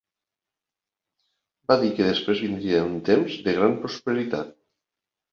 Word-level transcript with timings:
Va 1.71 1.75
dir 1.83 1.91
que 1.99 2.07
després 2.07 2.41
vindria 2.45 2.79
un 2.85 2.95
temps 3.09 3.35
de 3.49 3.53
gran 3.59 3.75
prosperitat. 3.83 4.51